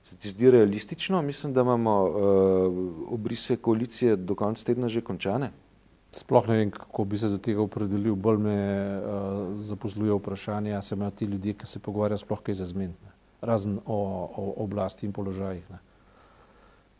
se 0.03 0.15
ti 0.15 0.29
zdi 0.29 0.51
realistično? 0.51 1.21
Mislim, 1.21 1.53
da 1.53 1.61
imamo 1.61 2.03
uh, 2.03 2.13
obrise 3.13 3.55
koalicije 3.55 4.15
do 4.15 4.35
konca 4.35 4.65
tedna 4.65 4.87
že 4.87 5.01
končane 5.01 5.51
sploh 6.11 6.47
ne 6.47 6.57
vem, 6.57 6.71
kako 6.71 7.05
bi 7.05 7.17
se 7.17 7.29
do 7.29 7.37
tega 7.37 7.61
opredelil, 7.61 8.15
bolj 8.15 8.39
me 8.41 8.55
uh, 8.55 9.59
zaposluje 9.61 10.13
vprašanje, 10.13 10.73
ali 10.73 10.83
se 10.83 10.95
imajo 10.95 11.11
ti 11.11 11.25
ljudje, 11.25 11.53
ki 11.53 11.67
se 11.67 11.79
pogovarjajo, 11.79 12.17
sploh 12.17 12.41
kaj 12.41 12.59
za 12.61 12.65
zmen, 12.65 12.93
razen 13.41 13.79
o, 13.85 13.99
o 14.37 14.53
oblasti 14.63 15.05
in 15.05 15.13
položajih. 15.13 15.63
Ne. 15.69 15.79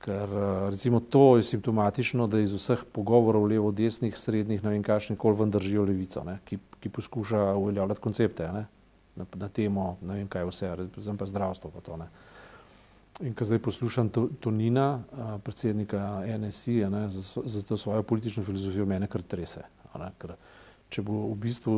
Ker 0.04 0.30
uh, 0.30 0.70
recimo 0.70 1.00
to 1.00 1.38
je 1.38 1.44
simptomatično, 1.44 2.28
da 2.28 2.40
iz 2.40 2.54
vseh 2.54 2.84
pogovorov 2.94 3.48
levo, 3.50 3.72
desnih, 3.72 4.18
srednjih, 4.18 4.64
ne 4.64 4.76
vem, 4.76 4.84
kakšni 4.84 5.18
kol 5.18 5.34
ven 5.38 5.52
držijo 5.52 5.88
levico, 5.88 6.24
ne, 6.28 6.40
ki, 6.46 6.60
ki 6.80 6.90
poskuša 6.90 7.54
uveljavljati 7.58 8.02
koncepte 8.02 8.52
ne, 8.54 8.66
na, 9.16 9.26
na 9.36 9.50
temo, 9.50 9.96
ne 10.02 10.22
vem, 10.22 10.28
kaj 10.28 10.46
vse, 10.52 10.76
razumem 10.76 11.18
pa 11.18 11.26
zdravstvo 11.26 11.72
pa 11.74 11.82
to. 11.82 11.98
Ne. 11.98 12.12
In 13.22 13.34
ko 13.34 13.46
zdaj 13.46 13.60
poslušam 13.60 14.10
Tonina, 14.40 15.04
predsednika 15.44 16.22
NSI, 16.38 16.86
ne, 16.90 17.10
za, 17.10 17.42
za 17.46 17.64
to 17.64 17.78
svojo 17.78 18.04
politično 18.04 18.44
filozofijo, 18.44 18.86
mene 18.86 19.08
kar 19.08 19.22
trese. 19.22 19.64
Ne, 19.98 20.12
ker 20.22 20.36
če 20.94 21.02
bo 21.04 21.24
v 21.32 21.38
bistvu 21.42 21.78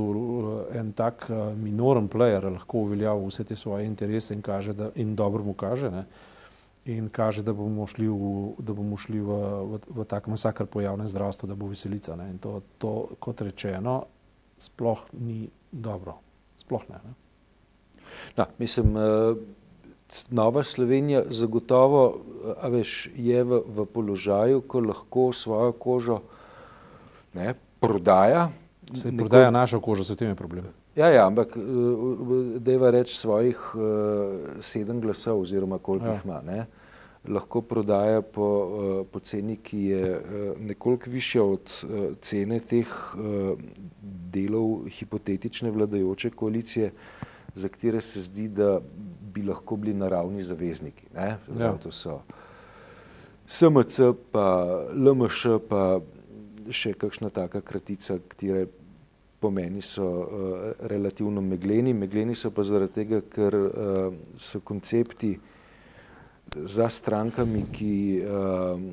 en 0.76 0.92
tak 0.94 1.30
minoren 1.58 2.10
player 2.12 2.44
lahko 2.52 2.84
uveljavil 2.86 3.30
vse 3.30 3.46
te 3.48 3.56
svoje 3.56 3.88
interese 3.88 4.36
in, 4.36 4.42
kaže, 4.46 4.76
da, 4.76 4.90
in 5.00 5.16
dobro 5.16 5.44
mu 5.44 5.54
kaže, 5.58 5.90
ne, 5.94 6.04
in 6.92 7.08
kaže, 7.10 7.44
da 7.44 7.54
bomo 7.56 7.88
šli 7.88 8.10
v, 8.12 8.34
da 8.60 8.76
bomo 8.76 8.98
šli 9.00 9.22
v, 9.24 9.38
v, 9.72 9.80
v 9.96 10.06
tak 10.10 10.28
masakr 10.28 10.68
po 10.68 10.84
javnem 10.84 11.08
zdravstvu, 11.08 11.50
da 11.50 11.56
bo 11.56 11.72
veselica. 11.72 12.18
Ne, 12.20 12.34
in 12.34 12.42
to, 12.44 12.60
to, 12.78 13.16
kot 13.24 13.42
rečeno, 13.48 14.02
sploh 14.60 15.08
ni 15.16 15.48
dobro. 15.72 16.20
Sploh 16.60 16.84
ne. 16.92 17.00
ne. 17.08 17.16
No, 18.36 18.50
mislim, 18.60 19.00
uh... 19.00 19.56
Nova 20.30 20.64
Slovenija 20.64 21.24
zagotovo 21.30 22.22
veš, 22.70 23.10
je 23.16 23.44
v, 23.44 23.62
v 23.68 23.86
položaju, 23.86 24.62
ko 24.62 24.80
lahko 24.80 25.30
svojo 25.34 25.72
kožo 25.72 26.20
ne, 27.34 27.54
prodaja. 27.80 28.50
Se 28.94 29.12
neko... 29.12 29.24
prodaja 29.24 29.52
našo 29.52 29.80
kožo, 29.80 30.04
so 30.04 30.16
temi 30.16 30.36
problemi. 30.36 30.68
Ja, 30.96 31.08
ja, 31.08 31.28
ampak 31.28 31.54
deva 32.60 32.90
reči 32.92 33.16
svojih 33.16 33.60
uh, 33.76 33.82
sedem 34.60 35.02
glasov 35.02 35.42
oziroma 35.42 35.78
koliko 35.78 36.06
ja. 36.06 36.14
jih 36.14 36.26
ima. 36.26 36.42
Ne, 36.42 36.66
lahko 37.30 37.62
prodaja 37.62 38.22
po, 38.22 38.48
uh, 38.50 39.06
po 39.12 39.20
ceni, 39.20 39.60
ki 39.64 39.84
je 39.94 40.18
uh, 40.18 40.60
nekoliko 40.60 41.10
višja 41.10 41.44
od 41.44 41.72
uh, 41.84 42.18
cene 42.22 42.60
teh 42.60 42.90
uh, 43.16 43.54
delov 44.34 44.90
hipotetične 44.90 45.72
vladajoče 45.72 46.30
koalicije, 46.30 46.92
za 47.56 47.68
katere 47.68 48.02
se 48.02 48.24
zdi, 48.24 48.48
da 48.48 48.80
bi 49.34 49.44
lahko 49.48 49.78
bili 49.78 49.94
naravni 49.94 50.44
zavezniki. 50.44 51.10
Ja. 51.16 51.38
To 51.84 51.92
so 51.92 52.22
SMC, 53.48 54.14
pa 54.32 54.46
LMŠ, 54.94 55.58
pa 55.70 56.00
še 56.70 56.94
kakšna 56.94 57.32
taka 57.34 57.64
kratica, 57.66 58.20
katere 58.30 58.68
pomeni 59.40 59.82
so 59.82 60.06
uh, 60.06 60.28
relativno 60.92 61.42
megleni. 61.42 61.94
Megleni 61.94 62.36
so 62.36 62.52
pa 62.54 62.64
zaradi 62.68 63.02
tega, 63.02 63.22
ker 63.26 63.56
uh, 63.56 64.12
so 64.38 64.62
koncepti 64.62 65.34
za 66.54 66.90
strankami, 66.90 67.64
ki 67.74 67.96
uh, 68.22 68.84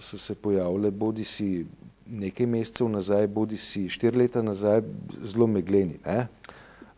so 0.00 0.18
se 0.18 0.34
pojavile 0.34 0.90
bodi 0.90 1.24
si 1.24 1.66
nekaj 2.10 2.46
mesecev 2.46 2.88
nazaj, 2.90 3.26
bodi 3.30 3.56
si 3.56 3.86
štiri 3.88 4.24
leta 4.24 4.42
nazaj, 4.42 4.82
zelo 5.22 5.46
megleni. 5.46 6.00
Ne? 6.06 6.26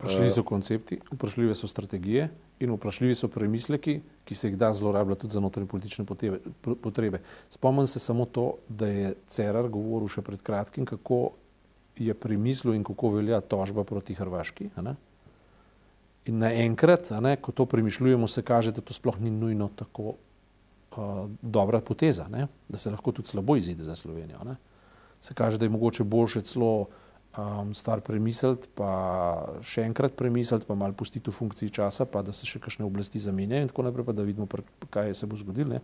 Vprašljivi 0.02 0.30
so 0.30 0.42
koncepti, 0.42 0.98
vprašljive 1.12 1.54
so 1.54 1.68
strategije 1.70 2.28
in 2.60 2.72
vprašljivi 2.74 3.14
so 3.14 3.28
premisleki, 3.28 4.00
ki 4.24 4.34
se 4.34 4.48
jih 4.48 4.56
da 4.58 4.72
zlorabljati 4.72 5.20
tudi 5.20 5.32
za 5.32 5.40
notranje 5.40 5.68
politične 5.68 6.04
potrebe. 6.82 7.20
Spomnim 7.50 7.86
se 7.86 7.98
samo 7.98 8.24
to, 8.24 8.56
da 8.68 8.86
je 8.86 9.14
Cerar 9.28 9.68
govoril 9.68 10.10
še 10.10 10.22
pred 10.26 10.42
kratkim, 10.42 10.86
kako 10.86 11.30
je 11.98 12.14
premislil 12.14 12.74
in 12.74 12.84
kako 12.84 13.14
velja 13.14 13.40
tožba 13.40 13.84
proti 13.84 14.14
Hrvaški. 14.18 14.70
In 16.26 16.38
naenkrat, 16.38 17.12
ko 17.40 17.52
to 17.52 17.66
premišljujemo, 17.66 18.28
se 18.28 18.42
kaže, 18.42 18.72
da 18.72 18.80
to 18.80 18.94
sploh 18.94 19.20
ni 19.20 19.30
nujno 19.30 19.70
tako 19.76 20.14
uh, 20.96 21.30
dobra 21.42 21.80
poteza, 21.80 22.26
ne? 22.28 22.48
da 22.68 22.78
se 22.78 22.90
lahko 22.90 23.12
tudi 23.12 23.28
slabo 23.28 23.56
izide 23.56 23.82
za 23.82 23.94
Slovenijo. 23.94 24.42
Ne? 24.44 24.56
Se 25.20 25.34
kaže, 25.34 25.58
da 25.58 25.64
je 25.64 25.70
mogoče 25.70 26.04
boljše 26.04 26.40
celo 26.40 26.88
um, 27.36 27.74
stvar 27.74 28.00
premisliti, 28.00 28.68
pa 28.74 28.90
še 29.64 29.86
enkrat 29.86 30.16
premisliti, 30.18 30.66
pa 30.68 30.74
malo 30.78 30.96
pustiti 30.96 31.30
v 31.30 31.36
funkciji 31.36 31.72
časa, 31.72 32.06
pa 32.06 32.22
da 32.22 32.32
se 32.32 32.48
še 32.48 32.60
kakšne 32.62 32.86
oblasti 32.86 33.22
zamenjajo 33.22 33.66
in 33.66 33.72
tako 33.72 33.86
naprej, 33.88 34.08
pa 34.08 34.16
da 34.16 34.26
vidimo, 34.26 34.48
kaj 34.90 35.14
se 35.14 35.26
bo 35.26 35.38
zgodilo. 35.40 35.80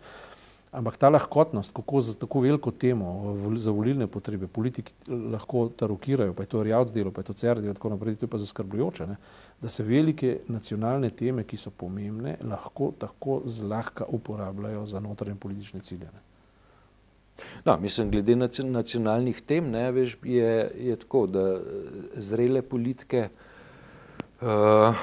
Ampak 0.69 0.99
ta 1.01 1.09
lahkotnost, 1.09 1.73
kako 1.73 2.01
za 2.05 2.13
tako 2.21 2.43
veliko 2.45 2.71
temo, 2.71 3.33
za 3.57 3.73
volilne 3.73 4.07
potrebe, 4.07 4.47
politiki 4.47 4.93
lahko 5.09 5.71
tarokirajo, 5.73 6.35
pa 6.37 6.45
je 6.45 6.53
to 6.53 6.63
rjavc 6.63 6.93
delo, 6.93 7.11
pa 7.11 7.25
je 7.25 7.31
to 7.31 7.37
cer 7.41 7.63
delo, 7.63 7.73
tako 7.75 7.95
naprej, 7.95 8.19
to 8.21 8.29
je 8.29 8.31
pa 8.31 8.39
zaskrbljujoče, 8.39 9.07
ne? 9.09 9.17
da 9.63 9.73
se 9.73 9.83
velike 9.83 10.43
nacionalne 10.53 11.09
teme, 11.11 11.47
ki 11.49 11.57
so 11.57 11.73
pomembne, 11.73 12.37
lahko 12.45 12.93
tako 13.01 13.41
zlahka 13.49 14.05
uporabljajo 14.13 14.85
za 14.87 15.01
notranje 15.01 15.41
politične 15.41 15.81
cilje. 15.81 16.13
Ne? 16.13 16.21
No, 17.65 17.79
mislim, 17.81 18.11
glede 18.11 18.37
nacionalnih 18.65 19.41
tem, 19.41 19.71
ne, 19.71 19.91
veš, 19.93 20.17
je, 20.23 20.71
je 20.79 20.97
tako, 20.97 21.27
da 21.27 21.61
zrele 22.15 22.63
politike 22.63 23.29
uh, 24.41 24.97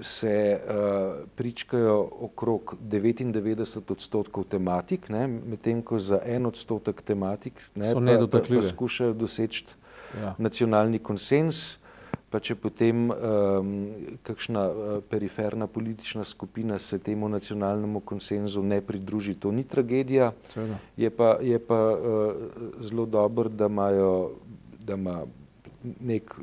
se 0.00 0.60
uh, 0.60 1.28
pričkajo 1.36 2.08
okrog 2.20 2.74
99 2.82 3.92
odstotkov 3.92 4.44
tematik, 4.44 5.08
medtem 5.46 5.82
ko 5.82 5.98
za 5.98 6.20
en 6.24 6.46
odstotek 6.46 7.02
tematik 7.02 7.62
ne, 7.74 7.92
pa, 7.94 8.26
pa, 8.38 8.40
pa 8.54 8.62
skušajo 8.62 9.12
doseči 9.12 9.64
ja. 10.20 10.34
nacionalni 10.38 10.98
konsens. 10.98 11.79
Pa 12.30 12.38
če 12.38 12.54
potem 12.54 13.08
um, 13.10 13.70
kakšna 14.22 14.62
uh, 14.70 14.90
periferna 15.10 15.66
politična 15.66 16.24
skupina 16.24 16.78
se 16.78 16.98
temu 16.98 17.28
nacionalnemu 17.28 18.00
konsenzu 18.00 18.62
ne 18.62 18.80
pridruži, 18.80 19.34
to 19.34 19.50
ni 19.50 19.64
tragedija. 19.64 20.32
Je 20.96 21.10
pa, 21.10 21.36
je 21.42 21.58
pa 21.58 21.80
uh, 21.90 22.32
zelo 22.80 23.06
dobro, 23.06 23.48
da 23.48 23.66
imajo, 23.66 24.30
da 24.78 24.94
ima 24.94 25.24
nek 26.00 26.34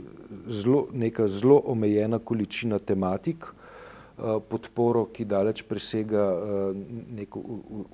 zelo, 0.48 0.88
neka 0.94 1.28
zelo 1.28 1.62
omejena 1.66 2.20
količina 2.20 2.80
tematik, 2.80 3.46
eh, 3.46 4.40
podporo, 4.50 5.06
ki 5.14 5.26
daleč 5.26 5.64
presega 5.64 6.24
eh, 6.34 6.80
nek 7.20 7.38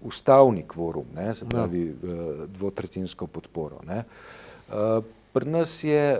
ustavni 0.02 0.64
kvorum, 0.68 1.06
ne, 1.16 1.34
se 1.36 1.46
pravi 1.50 1.84
ja. 1.88 2.48
dvotretinsko 2.48 3.28
podporo. 3.28 3.82
Ne. 3.88 4.04
Eh, 4.70 5.02
pri 5.34 5.50
nas 5.50 5.84
je 5.84 6.18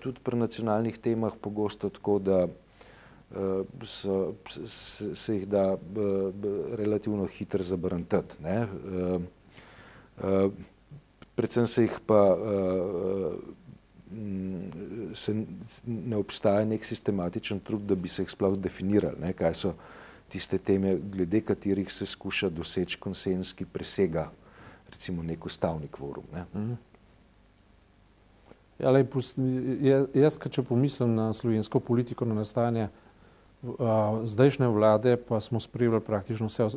tudi 0.00 0.20
pri 0.22 0.36
nacionalnih 0.36 0.98
temah 0.98 1.32
pogosto 1.40 1.88
tako, 1.88 2.18
da 2.18 2.46
so, 3.82 4.34
se, 4.66 5.16
se 5.16 5.36
jih 5.36 5.46
da 5.48 5.76
relativno 6.76 7.26
hitro 7.26 7.62
zabrantati. 7.62 8.34
Predvsem 11.34 11.66
se 11.66 11.82
jih 11.82 11.98
pa 12.06 12.36
se 15.14 15.34
ne 15.86 16.16
obstaja 16.16 16.64
nek 16.64 16.84
sistematičen 16.84 17.60
trud, 17.60 17.80
da 17.80 17.94
bi 17.94 18.08
se 18.08 18.22
jih 18.22 18.30
sploh 18.30 18.58
definirali, 18.58 19.20
ne, 19.20 19.32
kaj 19.32 19.54
so 19.54 19.74
tiste 20.30 20.58
teme, 20.58 20.96
glede 21.12 21.40
katerih 21.40 21.92
se 21.92 22.06
skuša 22.06 22.50
doseči 22.50 22.98
konsens, 22.98 23.52
ki 23.54 23.64
presega 23.64 24.30
recimo 24.90 25.22
nek 25.22 25.46
ustavni 25.46 25.88
kvorum. 25.88 26.24
Ne. 26.34 26.44
Mhm. 26.54 26.89
Ja, 28.80 28.90
lej, 28.94 29.06
jaz, 30.16 30.38
če 30.40 30.64
pomislim 30.64 31.12
na 31.14 31.30
slovensko 31.36 31.80
politiko, 31.84 32.24
na 32.24 32.40
nastajanje 32.40 32.88
zdajšnje 34.24 34.68
vlade, 34.72 35.16
pa 35.16 35.40
smo 35.40 35.60
spremljali 35.60 36.00
praktično 36.00 36.48
vse 36.48 36.68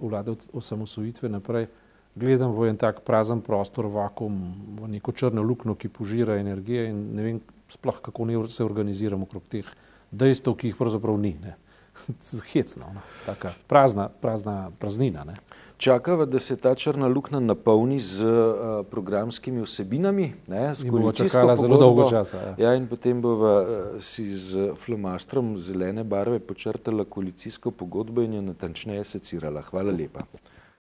vlade 0.00 0.30
od 0.30 0.46
osamosvojitve 0.52 1.28
naprej, 1.28 1.66
gledam 2.14 2.54
v 2.56 2.70
en 2.70 2.78
tak 2.80 3.02
prazen 3.04 3.42
prostor, 3.44 3.86
vakum, 3.92 4.38
v 4.80 4.88
neko 4.96 5.12
črno 5.12 5.42
luknjo, 5.42 5.76
ki 5.76 5.92
požira 5.92 6.38
energije 6.40 6.88
in 6.90 7.02
ne 7.16 7.26
vem 7.26 7.40
sploh, 7.68 8.00
kako 8.02 8.24
ne 8.24 8.40
se 8.48 8.64
organiziramo 8.64 9.28
okrog 9.28 9.44
teh 9.48 9.68
dejstev, 10.10 10.56
ki 10.56 10.72
jih 10.72 10.80
pravzaprav 10.80 11.20
ni. 11.20 11.36
Ne. 11.42 11.56
Hecno, 12.52 12.88
no. 12.94 13.04
taka 13.26 13.52
prazna, 13.68 14.08
prazna 14.08 14.70
praznina. 14.78 15.24
Ne. 15.24 15.36
Čakava, 15.80 16.24
da 16.24 16.38
se 16.38 16.56
ta 16.56 16.74
črna 16.74 17.08
luknja 17.08 17.38
napolni 17.40 18.00
z 18.00 18.24
uh, 18.24 18.86
programskimi 18.90 19.62
vsebinami. 19.64 20.32
Ne, 20.46 20.74
in 20.84 20.90
bomo 20.92 21.12
čakala 21.12 21.56
zelo 21.56 21.78
dolgo 21.80 22.04
časa. 22.10 22.36
Ja. 22.36 22.54
ja, 22.58 22.74
in 22.76 22.84
potem 22.88 23.22
bova 23.24 23.54
uh, 23.62 24.02
si 24.04 24.26
z 24.28 24.74
flomastrom 24.76 25.54
zelene 25.56 26.04
barve 26.04 26.38
počrtala 26.38 27.04
koalicijsko 27.08 27.70
pogodbo 27.70 28.20
in 28.20 28.34
jo 28.34 28.42
natančneje 28.42 29.04
secirala. 29.04 29.62
Hvala 29.72 29.96
lepa. 29.96 30.26